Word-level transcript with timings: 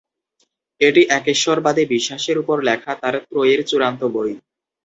এটি 0.81 1.01
একেশ্বরবাদী 1.11 1.83
বিশ্বাসের 1.93 2.37
উপর 2.37 2.57
লেখা 2.67 2.91
তার 3.01 3.15
ত্রয়ীর 3.25 3.61
চূড়ান্ত 3.69 4.01
বই। 4.13 4.31